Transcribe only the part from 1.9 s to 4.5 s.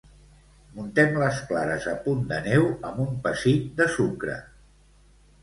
a punt de neu amb un pessic de sucre.